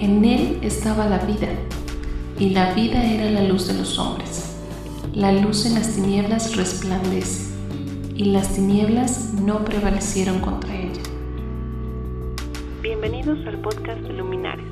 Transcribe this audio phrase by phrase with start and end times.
[0.00, 1.48] En él estaba la vida,
[2.38, 4.58] y la vida era la luz de los hombres.
[5.12, 7.52] La luz en las tinieblas resplandece,
[8.14, 11.02] y las tinieblas no prevalecieron contra ella.
[12.80, 14.64] Bienvenidos al podcast Luminares.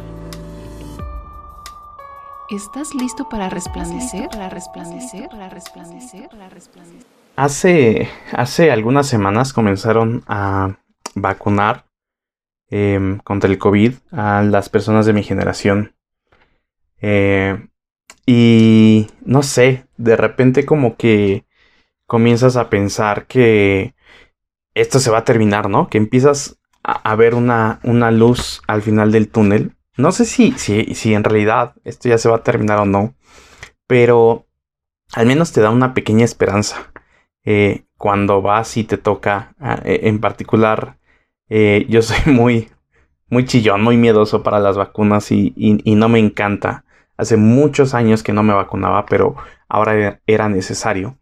[2.48, 4.30] ¿Estás listo para resplandecer?
[4.30, 7.06] Para resplandecer, para resplandecer, para resplandecer.
[7.36, 10.78] Hace, hace algunas semanas comenzaron a
[11.14, 11.84] vacunar
[12.70, 15.94] Em, contra el COVID a las personas de mi generación.
[17.00, 17.66] Eh,
[18.26, 21.46] y no sé, de repente como que
[22.06, 23.94] comienzas a pensar que
[24.74, 25.88] esto se va a terminar, ¿no?
[25.88, 29.74] Que empiezas a, ver una, una, luz al final del túnel.
[29.96, 33.14] No sé si, si, si en realidad esto ya se va a terminar o no,
[33.86, 34.46] pero
[35.14, 36.92] al menos te da una pequeña esperanza.
[37.44, 40.97] Eh, cuando vas y te toca, ah, e, en particular
[41.48, 42.68] eh, yo soy muy,
[43.30, 45.52] muy chillón, muy miedoso para las vacunas y,
[45.84, 46.84] no me encanta.
[47.16, 49.36] Hace muchos años que no me vacunaba, pero
[49.68, 51.18] ahora era necesario.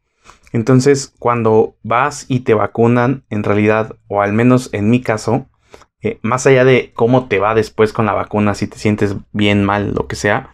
[0.53, 5.47] Entonces, cuando vas y te vacunan, en realidad, o al menos en mi caso,
[6.03, 9.65] eh, más allá de cómo te va después con la vacuna, si te sientes bien,
[9.65, 10.51] mal, lo que sea,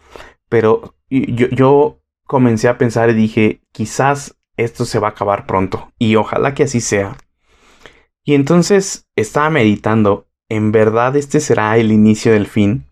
[0.49, 6.17] pero yo comencé a pensar y dije, quizás esto se va a acabar pronto, y
[6.17, 7.17] ojalá que así sea.
[8.25, 12.87] Y entonces estaba meditando, ¿en verdad este será el inicio del fin?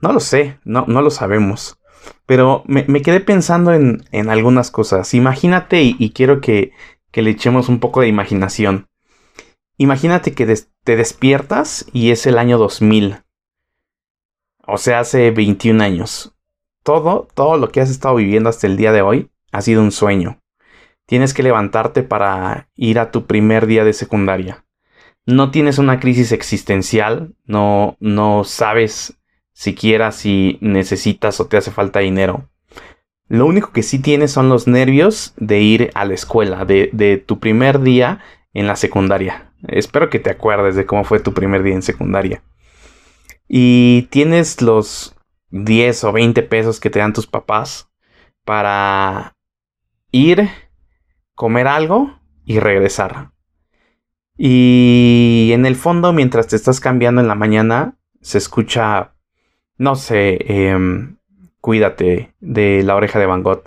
[0.00, 1.78] No lo sé, no, no lo sabemos.
[2.26, 5.14] Pero me, quedé pensando en, en, algunas cosas.
[5.14, 6.72] Imagínate, y, quiero que,
[7.10, 8.86] que, le echemos un poco de imaginación.
[9.78, 10.46] Imagínate que
[10.84, 13.22] te despiertas y es el año 2000.
[14.66, 16.36] O sea, hace 21 años.
[16.84, 19.90] Todo, todo lo que has estado viviendo hasta el día de hoy ha sido un
[19.90, 20.38] sueño
[21.06, 24.64] tienes que levantarte para ir a tu primer día de secundaria.
[25.24, 29.18] No tienes una crisis existencial, no, no sabes
[29.52, 32.48] siquiera si necesitas o te hace falta dinero.
[33.28, 37.16] Lo único que sí tienes son los nervios de ir a la escuela, de, de
[37.16, 38.20] tu primer día
[38.52, 39.50] en la secundaria.
[39.66, 42.42] Espero que te acuerdes de cómo fue tu primer día en secundaria.
[43.48, 45.16] Y tienes los
[45.50, 47.88] 10 o 20 pesos que te dan tus papás
[48.44, 49.34] para
[50.12, 50.48] ir
[51.36, 53.30] comer algo y regresar.
[54.36, 59.14] Y en el fondo, mientras te estás cambiando en la mañana, se escucha,
[59.78, 61.18] no sé, em,
[61.60, 63.62] cuídate de la oreja de Van Gogh.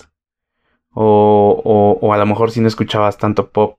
[0.91, 3.78] O, o, a lo mejor si no escuchabas tanto pop,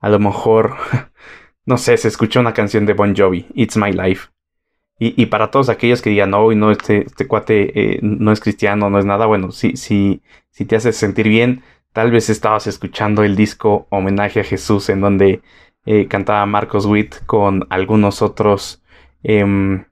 [0.00, 0.74] a lo mejor,
[1.66, 4.28] no sé, se escucha una canción de Bon Jovi, It's My Life.
[5.00, 8.90] Y, para todos aquellos que digan, no, no, este, este cuate eh, no es cristiano,
[8.90, 11.62] no es nada, bueno, si, si, si te hace sentir bien,
[11.92, 15.42] Tal vez estabas escuchando el disco Homenaje a Jesús en donde
[15.86, 18.82] eh, cantaba Marcos Witt con algunos otros
[19.22, 19.86] em,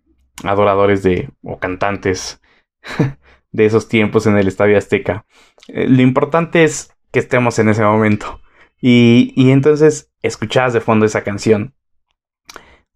[0.45, 2.41] adoradores de o cantantes
[3.53, 5.25] de esos tiempos en el Estadio Azteca.
[5.69, 8.41] Eh, lo importante es que estemos en ese momento.
[8.81, 11.75] Y, y entonces escuchabas de fondo esa canción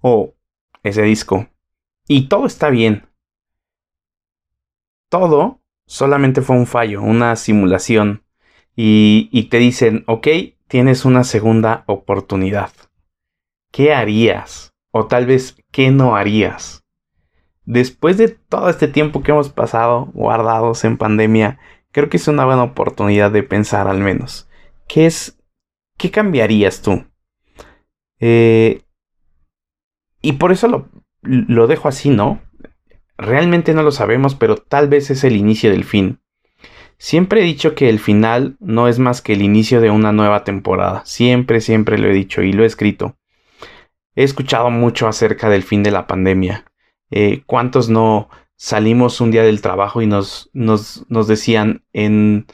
[0.00, 0.34] o
[0.82, 1.48] ese disco.
[2.06, 3.08] Y todo está bien.
[5.08, 8.24] Todo solamente fue un fallo, una simulación
[8.76, 10.28] y, te dicen, ok,
[10.68, 12.72] tienes una segunda oportunidad.
[13.72, 14.72] ¿Qué harías?
[14.90, 16.82] O tal vez, ¿qué no harías?
[17.64, 21.58] Después de todo este tiempo que hemos pasado guardados en pandemia,
[21.92, 24.48] creo que es una buena oportunidad de pensar al menos.
[24.88, 25.38] ¿Qué es?
[25.96, 27.04] ¿Qué cambiarías tú?
[28.18, 28.82] Eh,
[30.22, 30.88] y por eso lo,
[31.22, 32.40] lo dejo así, ¿no?
[33.16, 36.20] Realmente no lo sabemos, pero tal vez es el inicio del fin.
[37.02, 40.44] Siempre he dicho que el final no es más que el inicio de una nueva
[40.44, 41.02] temporada.
[41.06, 43.16] Siempre, siempre lo he dicho y lo he escrito.
[44.14, 46.66] He escuchado mucho acerca del fin de la pandemia.
[47.10, 52.46] Eh, ¿Cuántos no salimos un día del trabajo y nos, nos, nos decían en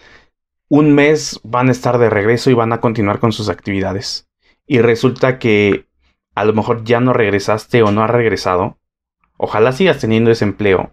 [0.69, 4.29] un mes van a estar de regreso y van a continuar con sus actividades?
[4.65, 5.89] Y resulta que
[6.37, 8.79] a lo mejor ya no regresaste o no has regresado.
[9.39, 10.93] Ojalá sigas teniendo ese empleo.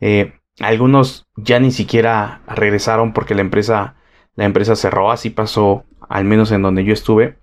[0.00, 3.96] Eh, algunos ya ni siquiera regresaron porque la empresa,
[4.34, 7.38] la empresa cerró, así pasó al menos en donde yo estuve.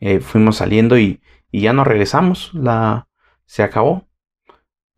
[0.00, 1.20] Eh, fuimos saliendo y,
[1.52, 3.08] ya no regresamos, la,
[3.44, 4.06] se acabó.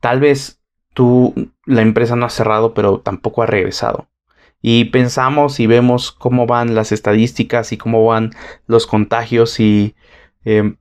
[0.01, 0.63] Tal vez
[0.95, 4.09] tú, la empresa no ha cerrado, pero tampoco ha regresado.
[4.61, 8.33] Y pensamos y vemos cómo van las estadísticas y cómo van
[8.67, 9.97] los contagios y
[10.45, 10.77] em,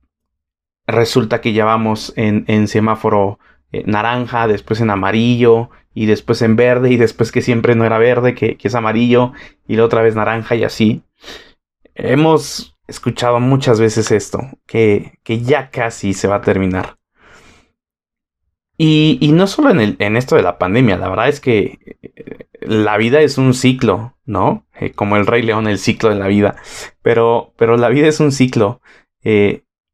[0.86, 3.38] resulta que ya vamos en semáforo
[3.72, 7.98] eh, naranja, después en amarillo y después en verde y después que siempre no era
[7.98, 9.32] verde, que, es amarillo
[9.66, 11.02] y la otra vez naranja y así.
[11.94, 16.98] Hemos escuchado muchas veces esto, que, que ya casi se va a terminar.
[18.78, 22.48] Y, no solo en, el, en esto de la pandemia, la verdad es que eh,
[22.62, 24.66] la vida es un ciclo, ¿no?
[24.80, 26.56] Eh, como el Rey León, el ciclo de la vida.
[27.00, 28.80] Pero, pero la vida es un ciclo.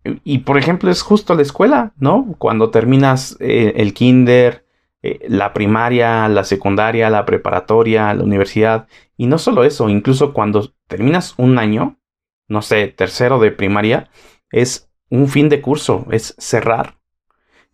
[0.05, 2.35] Y por ejemplo, es justo la escuela, ¿no?
[2.39, 4.65] Cuando terminas el kinder,
[5.03, 8.89] la primaria, la secundaria, la preparatoria, la universidad.
[9.17, 11.99] Y no solo eso, incluso cuando terminas un año,
[12.49, 14.09] no sé, tercero de primaria,
[14.51, 16.99] es un fin de curso, es cerrar.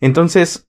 [0.00, 0.68] Entonces,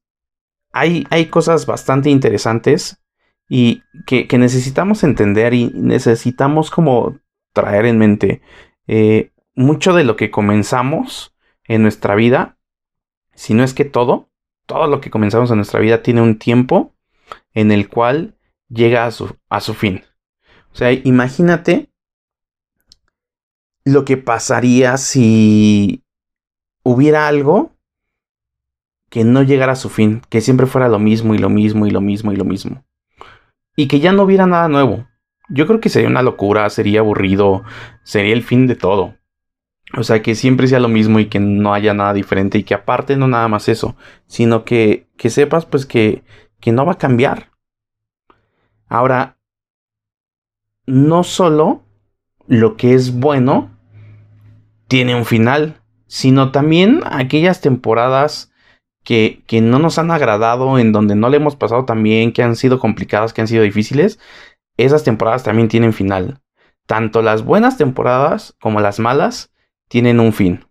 [0.72, 3.02] hay, hay cosas bastante interesantes
[3.50, 7.20] y que, necesitamos entender y necesitamos como
[7.54, 8.42] traer en mente
[8.88, 11.35] eh, mucho de lo que comenzamos
[11.68, 12.58] en nuestra vida,
[13.34, 14.30] si no es que todo,
[14.66, 16.94] todo lo que comenzamos en nuestra vida tiene un tiempo
[17.54, 18.38] en el cual
[18.70, 20.04] llega a su, a su fin.
[20.72, 21.90] O sea, imagínate
[23.84, 26.04] lo que pasaría si
[26.84, 27.76] hubiera algo
[29.10, 31.92] que no llegara a su fin, que siempre fuera lo mismo y lo mismo y
[31.92, 32.84] lo mismo y lo mismo.
[33.76, 35.08] Y que ya no hubiera nada nuevo.
[35.48, 37.64] Yo creo que sería una locura, sería aburrido,
[38.04, 39.16] sería el fin de todo.
[39.98, 42.74] O sea, que siempre sea lo mismo y que no haya nada diferente y que
[42.74, 43.96] aparte no nada más eso,
[44.28, 46.24] sino que, que sepas pues que,
[46.60, 47.52] que no va a cambiar.
[48.88, 49.38] Ahora,
[50.86, 51.84] no solo
[52.48, 53.72] lo que es bueno
[54.88, 58.52] tiene un final, sino también aquellas temporadas
[59.04, 62.56] que, no nos han agradado, en donde no le hemos pasado tan bien, que han
[62.56, 64.20] sido complicadas, que han sido difíciles,
[64.78, 66.42] esas temporadas también tienen final.
[66.86, 69.54] Tanto las buenas temporadas como las malas
[69.88, 70.66] tienen un fin.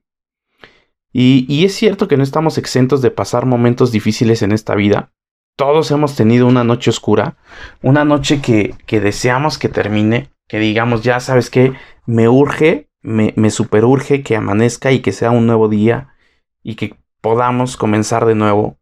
[1.17, 5.13] Y, es cierto que no estamos exentos de pasar momentos difíciles en esta vida.
[5.57, 7.37] Todos hemos tenido una noche oscura,
[7.83, 11.73] una noche que, deseamos que termine, que digamos, ya sabes que
[12.05, 16.15] me urge, me, me superurge que amanezca y que sea un nuevo día
[16.65, 18.79] y que podamos comenzar de nuevo,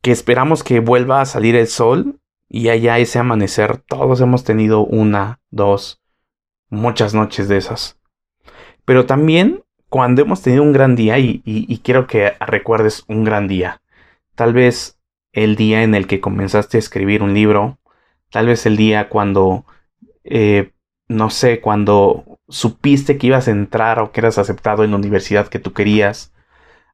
[0.00, 2.18] que esperamos que vuelva a salir el sol
[2.48, 3.76] y haya ese amanecer.
[3.76, 6.00] Todos hemos tenido una, dos,
[6.70, 7.97] muchas noches de esas.
[8.88, 13.82] Pero también cuando hemos tenido un gran día, y, quiero que recuerdes un gran día,
[14.34, 14.98] tal vez
[15.32, 17.78] el día en el que comenzaste a escribir un libro,
[18.30, 19.66] tal vez el día cuando,
[20.24, 20.72] eh,
[21.06, 25.48] no sé, cuando supiste que ibas a entrar o que eras aceptado en la universidad
[25.48, 26.32] que tú querías,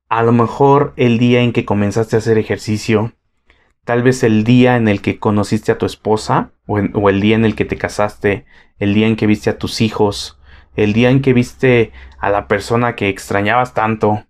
[0.09, 3.13] a lo mejor el día en que comenzaste a hacer ejercicio,
[3.85, 7.45] tal vez el día en el que conociste a tu esposa, o, el día en
[7.45, 8.47] el que te casaste,
[8.81, 10.41] el día en que viste a tus hijos,
[10.77, 14.25] el día en que viste a la persona que extrañabas tanto,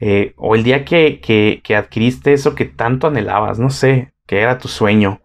[0.00, 4.58] eh, o el día que, que, adquiriste eso que tanto anhelabas, no sé, que era
[4.58, 5.20] tu sueño.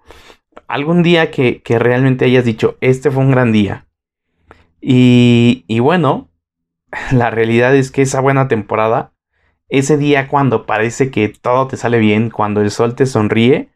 [0.67, 3.87] Algún día que, que realmente hayas dicho, este fue un gran día.
[4.81, 6.29] Y, y bueno,
[7.11, 9.13] la realidad es que esa buena temporada
[9.69, 13.69] ese día cuando parece que todo te sale bien, cuando el sol te sonríe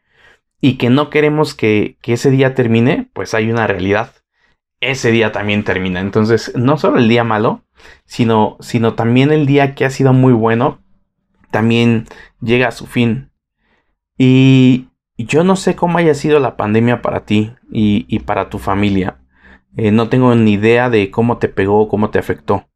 [0.60, 4.12] y que no queremos que, ese día termine, pues hay una realidad.
[4.80, 6.00] Ese día también termina.
[6.00, 7.64] Entonces, no solo el día malo,
[8.04, 10.80] sino, sino también el día que ha sido muy bueno,
[11.50, 12.06] también
[12.40, 13.30] llega a su fin.
[14.16, 19.18] Y yo no sé cómo haya sido la pandemia para ti y, para tu familia.
[19.76, 22.68] Eh, no tengo ni idea de cómo te pegó, cómo te afectó.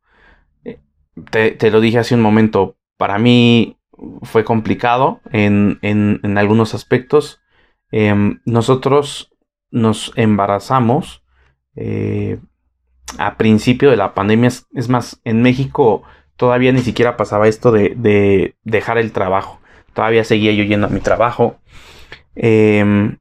[0.65, 0.81] Eh,
[1.31, 3.79] te, te, lo dije hace un momento, para mí
[4.23, 5.79] fue complicado en,
[6.37, 7.41] algunos aspectos.
[7.91, 9.33] Em, nosotros
[9.71, 11.24] nos embarazamos
[11.77, 12.39] eh,
[13.19, 14.49] a principio de la pandemia.
[14.49, 16.03] Es, más, en México
[16.37, 19.61] todavía ni siquiera pasaba esto de, dejar el trabajo.
[19.93, 21.59] Todavía seguía yo yendo a mi trabajo.
[22.35, 23.19] Em,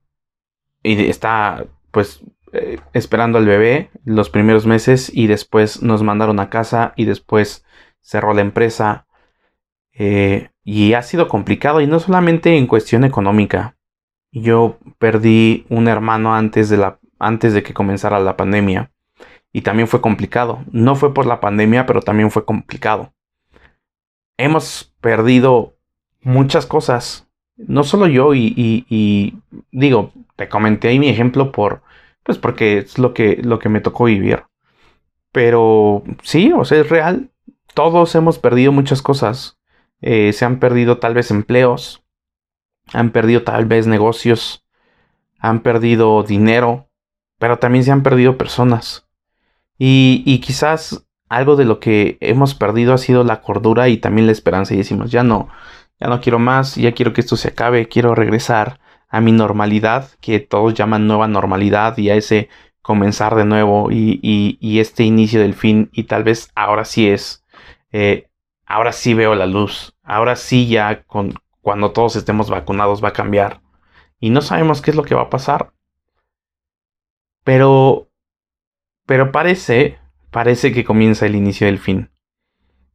[0.81, 6.49] y está pues eh, esperando al bebé los primeros meses y después nos mandaron a
[6.49, 7.63] casa y después
[8.01, 9.05] cerró la empresa
[9.93, 13.75] eh, y ha sido complicado y no solamente en cuestión económica.
[14.31, 18.91] Yo perdí un hermano antes de, la, antes de que comenzara la pandemia
[19.53, 20.63] y también fue complicado.
[20.71, 23.13] No fue por la pandemia, pero también fue complicado.
[24.37, 25.77] Hemos perdido
[26.21, 27.29] muchas cosas.
[27.55, 29.37] No solo yo y,
[29.71, 31.83] digo, te comenté ahí mi ejemplo por,
[32.23, 34.43] pues porque es lo que, lo que me tocó vivir.
[35.31, 37.29] Pero sí, o sea, es real.
[37.75, 39.59] Todos hemos perdido muchas cosas.
[40.01, 42.03] Eh, se han perdido tal vez empleos,
[42.91, 44.65] han perdido tal vez negocios,
[45.39, 46.89] han perdido dinero,
[47.43, 49.05] pero también se han perdido personas.
[49.77, 54.31] Y, quizás algo de lo que hemos perdido ha sido la cordura y también la
[54.31, 54.73] esperanza.
[54.73, 55.49] Y decimos, ya no,
[55.99, 60.07] ya no quiero más, ya quiero que esto se acabe, quiero regresar a mi normalidad,
[60.21, 62.47] que todos llaman nueva normalidad, y a ese
[62.81, 65.89] comenzar de nuevo y, este inicio del fin.
[65.91, 67.43] Y tal vez ahora sí es,
[67.91, 68.29] eh,
[68.65, 73.13] ahora sí veo la luz, ahora sí ya con, cuando todos estemos vacunados va a
[73.13, 73.59] cambiar.
[74.21, 75.72] Y no sabemos qué es lo que va a pasar.
[77.43, 78.09] Pero,
[79.05, 79.99] pero parece,
[80.31, 82.09] parece que comienza el inicio del fin.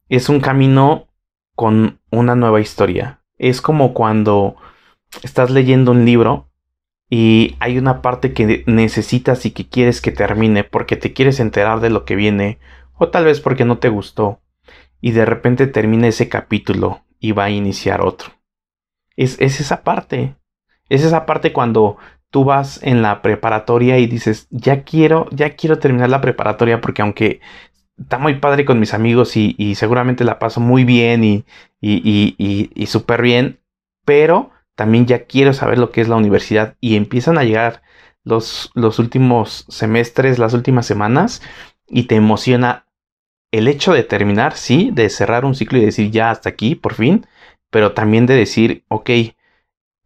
[0.09, 1.09] Es un camino
[1.55, 3.21] con una nueva historia.
[3.37, 4.57] Es como cuando
[5.23, 6.51] estás leyendo un libro
[7.11, 11.81] y hay una parte que necesitas y que quieres que termine porque te quieres enterar
[11.81, 12.59] de lo que viene
[12.95, 14.41] o tal vez porque no te gustó
[15.01, 18.33] y de repente termina ese capítulo y va a iniciar otro.
[19.17, 20.37] Es, es esa parte.
[20.89, 21.99] Es esa parte cuando
[22.31, 27.03] tú vas en la preparatoria y dices, ya quiero, ya quiero terminar la preparatoria porque
[27.03, 27.41] aunque
[27.99, 31.25] está muy padre con mis amigos y, seguramente la paso muy bien
[31.81, 33.61] y, súper bien,
[34.05, 37.83] pero también ya quiero saber lo que es la universidad y empiezan a llegar
[38.25, 41.43] los, los últimos semestres, las últimas semanas
[41.89, 42.87] y te emociona
[43.51, 46.95] el hecho de terminar, sí, de cerrar un ciclo y decir ya hasta aquí, por
[46.95, 47.27] fin,
[47.71, 49.11] pero también de decir, ok,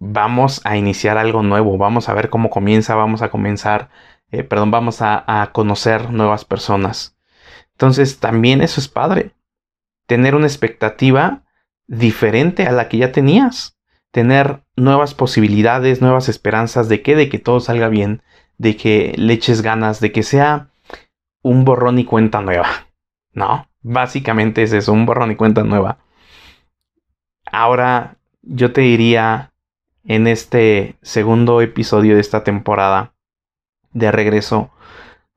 [0.05, 3.89] vamos a iniciar algo nuevo, vamos a ver cómo comienza, vamos a comenzar,
[4.33, 7.17] eh, perdón, vamos a, conocer nuevas personas.
[7.75, 9.31] Entonces, también eso es padre,
[10.07, 11.45] tener una expectativa
[11.87, 13.79] diferente a la que ya tenías,
[14.11, 18.23] tener nuevas posibilidades, nuevas esperanzas de que, de que todo salga bien,
[18.59, 20.71] de que le eches ganas, de que sea
[21.43, 22.67] un borrón y cuenta nueva.
[23.35, 25.97] No, básicamente es eso, un borrón y cuenta nueva.
[27.51, 29.52] Ahora yo te diría
[30.05, 33.15] en este segundo episodio de esta temporada
[33.93, 34.71] de regreso,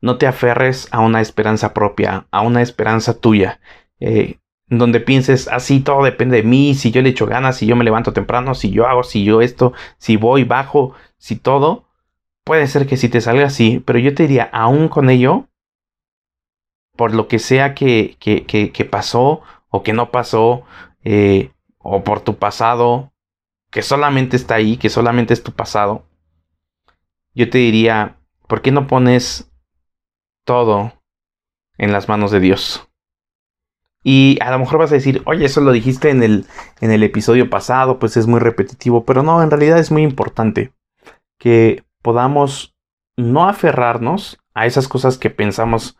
[0.02, 3.60] no te aferres a una esperanza propia, a una esperanza tuya,
[4.00, 7.76] eh, donde pienses, así todo depende de mí, si yo le echo ganas, si yo
[7.76, 11.88] me levanto temprano, si yo hago, si yo esto, si voy, bajo, si todo,
[12.44, 15.48] puede ser que si te salga así, pero yo te diría, aún con ello,
[16.96, 20.64] por lo que sea que, que, que, pasó o que no pasó,
[21.04, 23.12] eh, o por tu pasado,
[23.76, 26.08] que solamente está ahí, que solamente es tu pasado,
[27.34, 29.52] yo te diría, ¿por qué no pones
[30.46, 30.94] todo
[31.78, 32.88] en las manos de Dios?
[34.02, 36.46] Y a lo mejor vas a decir, oye, eso lo dijiste en el,
[36.80, 40.72] en el episodio pasado, pues es muy repetitivo, pero no, en realidad es muy importante
[41.38, 42.78] que podamos
[43.18, 45.98] no aferrarnos a esas cosas que pensamos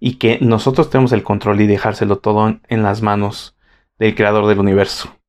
[0.00, 3.56] y que nosotros tenemos el control y dejárselo todo en las manos
[4.00, 5.21] del creador del universo.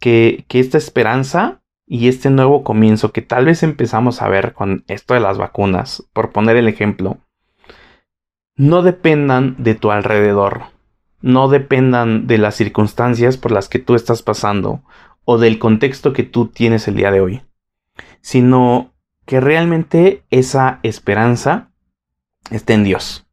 [0.00, 5.14] Que, esta esperanza y este nuevo comienzo que tal vez empezamos a ver con esto
[5.14, 7.18] de las vacunas, por poner el ejemplo,
[8.56, 10.62] no dependan de tu alrededor,
[11.20, 14.82] no dependan de las circunstancias por las que tú estás pasando
[15.24, 17.42] o del contexto que tú tienes el día de hoy,
[18.20, 18.92] sino
[19.26, 21.70] que realmente esa esperanza
[22.50, 23.26] esté en Dios.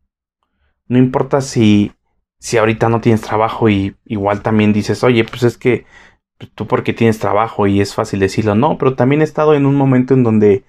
[0.87, 1.91] No importa si,
[2.39, 5.85] si ahorita no tienes trabajo y igual también dices, oye, pues es que
[6.55, 8.55] tú porque tienes trabajo y es fácil decirlo.
[8.55, 10.63] No, pero también he estado en un momento en donde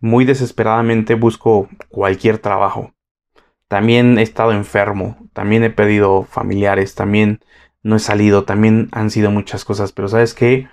[0.00, 2.92] muy desesperadamente busco cualquier trabajo.
[3.68, 7.40] También he estado enfermo, también he pedido familiares, también
[7.82, 10.68] no he salido, también han sido muchas cosas, pero sabes que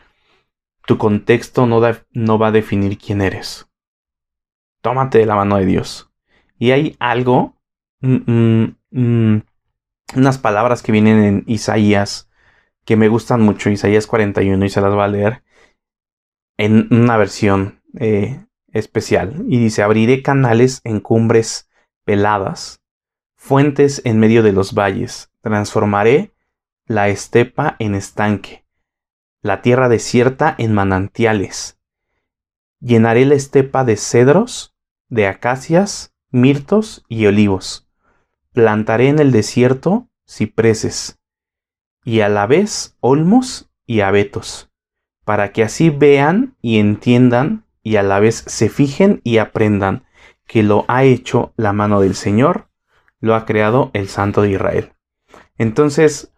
[0.86, 1.82] tu contexto no,
[2.12, 3.68] no va a definir quién eres.
[4.82, 6.12] Tómate de la mano de Dios.
[6.60, 7.56] Y hay algo
[8.04, 9.42] Mm, mm, mm,
[10.18, 12.30] unas palabras que vienen en Isaías
[12.86, 15.44] que me gustan mucho, Isaías 41, y se las va a leer
[16.58, 19.44] en una versión eh, especial.
[19.48, 21.70] Y dice, abriré canales en cumbres
[22.04, 22.82] peladas,
[23.36, 26.34] fuentes en medio de los valles, transformaré
[26.86, 28.66] la estepa en estanque,
[29.42, 31.80] la tierra desierta en manantiales.
[32.80, 34.76] Llenaré la estepa de cedros,
[35.08, 37.84] de acacias, mirtos y olivos
[38.54, 41.20] plantaré en el desierto cipreses,
[42.04, 44.72] y a la vez olmos y abetos,
[45.26, 50.06] para que así vean y entiendan, y a la vez se fijen y aprendan
[50.46, 52.68] que lo ha hecho la mano del Señor,
[53.20, 54.94] lo ha creado el Santo de Israel.
[55.58, 56.34] Entonces,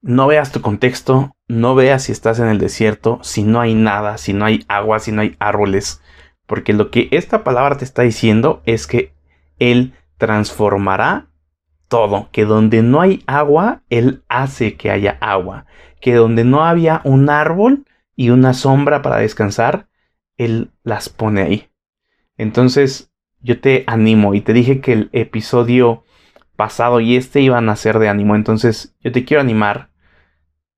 [0.00, 4.18] no veas tu contexto, no veas si estás en el desierto, si no hay nada,
[4.18, 6.00] si no hay agua, si no hay árboles,
[6.46, 9.12] porque lo que esta palabra te está diciendo es que
[9.58, 11.28] Él transformará
[11.88, 15.66] todo, que donde no hay agua, Él hace que haya agua,
[16.00, 19.88] que donde no había un árbol y una sombra para descansar,
[20.36, 21.68] Él las pone ahí.
[22.36, 26.04] Entonces, yo te animo y te dije que el episodio
[26.56, 29.90] pasado y este iban a ser de ánimo, entonces yo te quiero animar.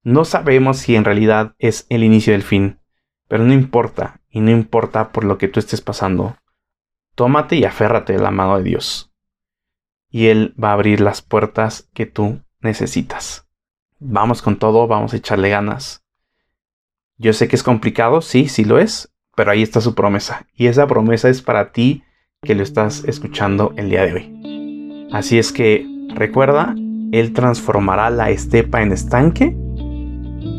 [0.02, 2.78] No sabemos si en realidad es el inicio del fin,
[3.28, 6.36] pero no importa, y no importa por lo que tú estés pasando.
[7.14, 9.09] Tómate y aférrate de la mano de Dios
[10.10, 13.46] y Él va a abrir las puertas que tú necesitas.
[13.98, 16.04] Vamos con todo, vamos a echarle ganas.
[17.16, 20.46] Yo sé que es complicado, sí, sí lo es, pero ahí está su promesa.
[20.54, 22.02] Y esa promesa es para ti
[22.42, 25.08] que lo estás escuchando el día de hoy.
[25.12, 26.74] Así es que recuerda,
[27.12, 29.54] Él transformará la estepa en estanque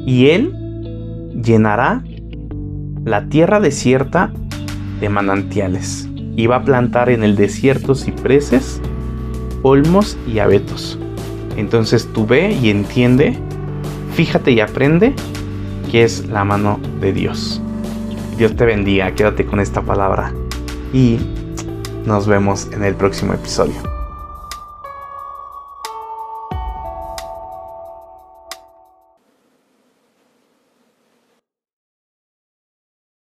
[0.05, 0.53] y Él
[1.43, 2.03] llenará
[3.03, 4.31] la tierra desierta
[5.00, 8.81] de manantiales y va a plantar en el desierto cipreses,
[9.63, 10.97] olmos y abetos.
[11.57, 13.37] Entonces tú ve y entiende,
[14.13, 15.13] fíjate y aprende
[15.91, 17.61] que es la mano de Dios.
[18.37, 20.33] Dios te bendiga, quédate con esta palabra
[20.93, 21.19] y
[22.05, 24.00] nos vemos en el próximo episodio.